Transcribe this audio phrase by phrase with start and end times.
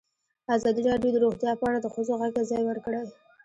[0.55, 3.01] ازادي راډیو د روغتیا په اړه د ښځو غږ ته ځای ورکړی.